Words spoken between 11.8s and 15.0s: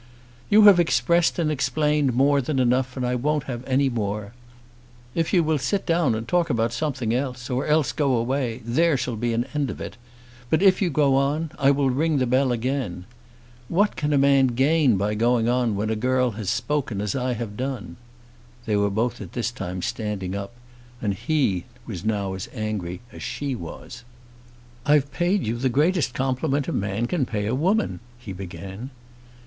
ring the bell again. What can a man gain